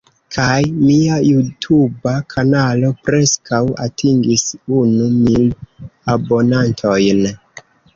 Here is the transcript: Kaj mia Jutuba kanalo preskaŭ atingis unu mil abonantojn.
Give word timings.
Kaj 0.35 0.53
mia 0.77 1.19
Jutuba 1.27 2.15
kanalo 2.35 2.91
preskaŭ 3.05 3.63
atingis 3.87 4.49
unu 4.83 5.15
mil 5.23 5.49
abonantojn. 6.19 7.27